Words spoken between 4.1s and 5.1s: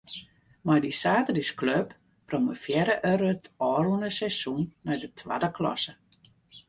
seizoen nei de